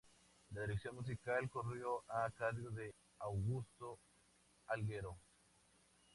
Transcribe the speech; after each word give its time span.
La 0.53 0.61
dirección 0.61 0.95
musical 0.95 1.47
corrió 1.51 2.01
a 2.09 2.31
cargo 2.31 2.71
de 2.71 2.91
Augusto 3.19 3.99
Algueró. 4.65 5.19